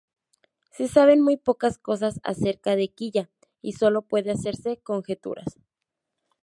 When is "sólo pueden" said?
3.73-4.31